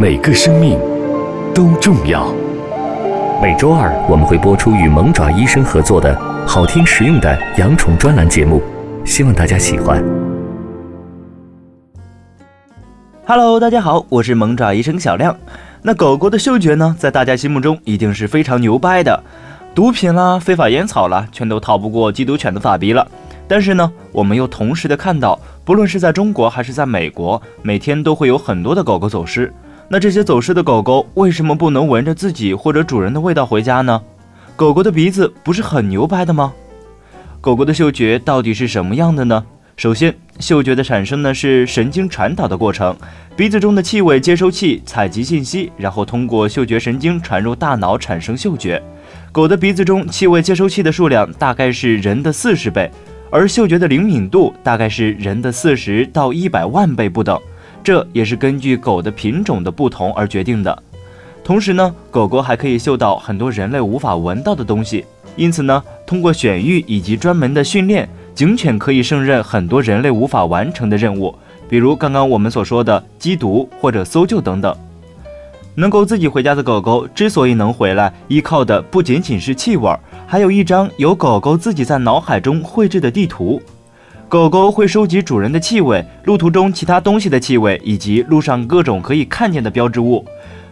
[0.00, 0.78] 每个生命
[1.52, 2.32] 都重要。
[3.42, 8.62] 每周二我们会播出与萌爪医生合作的好听实用的养宠专栏节目，
[9.04, 10.00] 希望大家喜欢。
[13.26, 15.36] Hello，大家好，我是萌爪医生小亮。
[15.82, 19.20] 那狗狗的嗅觉呢，在大家心目中一定是非常牛掰的，
[19.74, 23.04] 毒品啦、非法烟草啦，全都逃不过缉毒犬的法鼻了。
[23.48, 29.52] 但是呢，我们又同时的看到，不论是在中国还是在美国，每天都会有很多的狗狗走失。
[29.90, 34.02] 那这些走失的狗狗为什么不能闻着自己或者主人的味道回家呢？
[34.54, 36.52] 狗狗的鼻子不是很牛掰的吗？
[37.40, 39.42] 狗狗的嗅觉到底是什么样的呢？
[39.76, 42.94] 首先，嗅觉的产生呢是神经传导的过程，
[43.34, 48.82] 鼻子中的气味接收器采集信息，然后通过嗅觉神经传入大脑产生嗅觉。
[49.32, 52.90] 狗的鼻子中气味接收器的数量大概是人的四十倍。
[53.30, 57.38] 而嗅觉的灵敏度大概是人的四十到一百万倍不等，
[57.88, 60.82] 这也是根据狗的品种的不同而决定的。
[61.42, 71.34] 同时呢，狗狗还可以嗅到很多人类无法闻到的东西，因此呢，通过选育以及专门的训练，警犬可以胜任很多人类无法完成的任务，
[71.66, 74.76] 比如刚刚我们所说的缉毒或者搜救等等。
[75.74, 79.90] 能够自己回家的狗狗之所以能回来，依靠的不仅仅是气味，
[80.26, 83.62] 还有一张由狗狗自己在脑海中绘制的地图。
[84.28, 90.22] 狗狗会收集主人的气味、路途中其他东西的气味，以及路上各种可以看见的标志物。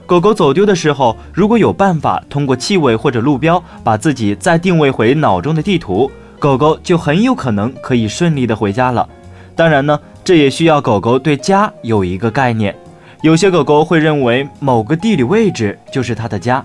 [0.04, 9.08] 狗狗走丢的时候，如果有办法通过气味或者路标把自己再定位回脑中的地图，狗狗就很有可能可以顺利的回家了。
[9.54, 12.76] 当然呢，这也需要狗狗对家有一个概念。
[13.22, 16.62] 有些狗狗会认为某个地理位置就是它的家，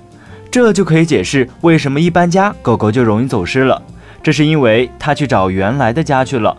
[0.51, 3.81] 这就可以解释为什么一搬家狗狗就容易走失了。
[4.21, 6.53] 这是因为它去找原来的家去了。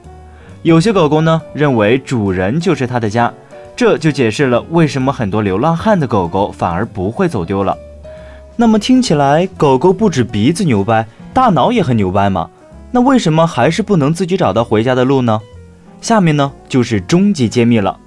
[0.62, 3.32] 有些狗狗呢认为主人就是它的家，
[3.74, 7.76] 这就解释了为什么很多流浪汉的狗狗反而不会走丢了。
[8.54, 12.48] 那么听起来狗狗不止鼻子牛掰，大脑也很牛掰吗？
[12.92, 15.40] 那为什么还是不能自己找到回家的路呢？
[16.00, 17.98] 下面呢就是终极揭秘了。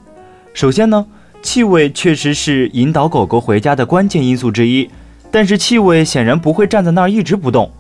[0.54, 1.06] 首先呢。
[1.44, 4.90] 气味确实是引导狗狗回家的关键因素之一，
[5.30, 7.72] 但是气味显然不会站在那儿一直不动。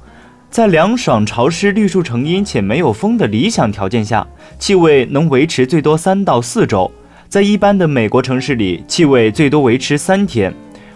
[0.49, 4.25] 在凉爽、潮湿、绿树成荫且没有风的理想条件下，
[4.57, 6.89] 气味能维持最多三到四周。
[7.27, 10.53] 在一般的美国城市里，气味最多维持三天，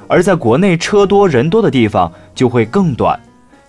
[0.07, 3.19] 而在国内车多人多的地方就会更短。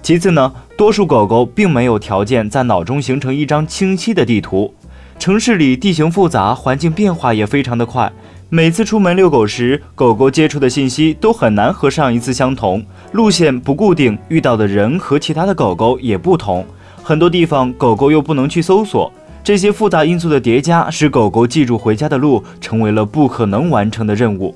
[0.01, 4.73] 其次呢，多数狗狗并没有条件在脑中形成一张清晰的地图。
[5.19, 8.11] 城市里地形复杂，环境变化也非常的快。
[8.53, 16.67] 每次出门遛狗时，狗狗接触的信息都很难和上一次相同，路线不固定，遇到的人和其他的狗狗也不同，
[17.01, 19.13] 很多地方狗狗又不能去搜索，
[19.45, 24.53] 这些复杂因素的叠加，使狗狗记住回家的路成为了不可能完成的任务。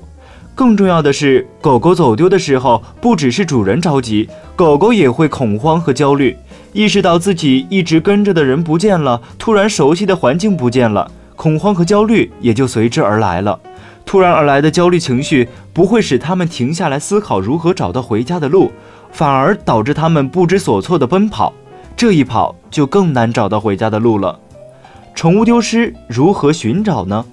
[0.53, 4.27] 更重要的是，狗狗走丢的时候，不只是主人着急，
[4.57, 6.35] 狗狗也会恐慌和焦虑，
[6.73, 13.57] 意识到自己一直跟着的人不见了，突然熟悉的环境不见了，恐慌和焦虑也就随之而来了。
[14.05, 18.71] 突然而来的焦虑情绪不会使他们停下来思考如何找到回家的路，
[19.11, 21.51] 反而导致他们不知所措地奔跑。
[21.97, 24.39] 这一跑就更难找到回家的路了。
[25.13, 27.25] 宠物丢失如何寻找呢？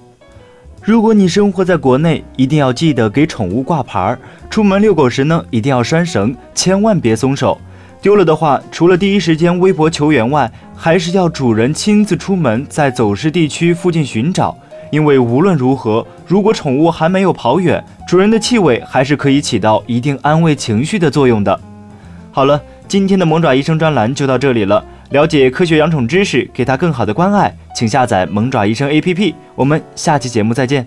[0.81, 4.19] 如果你生活在国内，一定要记得给宠物挂牌儿。
[4.49, 7.57] 出门遛狗时呢，一定要拴绳，千万别松手。
[8.01, 14.57] 丢了的话，除了第一时间微博求援外，还是要主人亲自出门，在走失地区附近寻找。
[14.93, 21.59] 因为无论如何，如果宠物还没有跑远，主人的气味还是可以起到一定安慰情绪的作用的。
[22.31, 24.85] 好了，今天的萌爪医生专栏就到这里了。
[25.09, 29.33] 了解科学养宠知识，给它更好的关爱，请下载萌爪医生 APP。
[29.55, 30.87] 我们下期节目再见。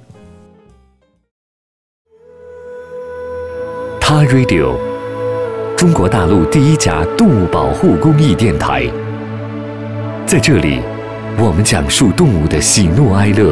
[3.99, 4.75] 他 Radio，
[5.75, 8.85] 中国大陆第一家动物保护公益电台，
[10.27, 10.79] 在这里，
[11.39, 13.51] 我们讲述动物的喜怒哀乐。